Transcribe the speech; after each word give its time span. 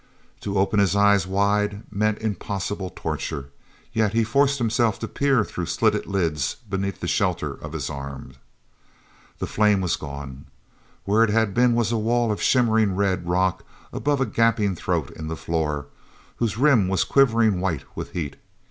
To 0.39 0.57
open 0.57 0.79
his 0.79 0.95
eyes 0.95 1.27
wide 1.27 1.83
meant 1.91 2.17
impossible 2.17 2.89
torture, 2.95 3.51
yet 3.93 4.13
he 4.13 4.23
forced 4.23 4.57
himself 4.57 4.97
to 4.97 5.07
peer 5.07 5.45
through 5.45 5.67
slitted 5.67 6.07
lids 6.07 6.55
beneath 6.67 7.01
the 7.01 7.07
shelter 7.07 7.53
of 7.53 7.73
his 7.73 7.87
arm. 7.87 8.33
The 9.37 9.45
flame 9.45 9.79
was 9.79 9.95
gone. 9.97 10.45
Where 11.05 11.23
it 11.23 11.29
had 11.29 11.53
been 11.53 11.75
was 11.75 11.91
a 11.91 11.97
wall 11.99 12.31
of 12.31 12.41
shimmering 12.41 12.95
red 12.95 13.29
rock 13.29 13.63
above 13.93 14.19
a 14.19 14.25
gaping 14.25 14.73
throat 14.75 15.11
in 15.11 15.27
the 15.27 15.35
floor, 15.37 15.85
whose 16.37 16.57
rim 16.57 16.87
was 16.87 17.03
quivering 17.03 17.61
white 17.61 17.83
with 17.95 18.13
heat. 18.13 18.37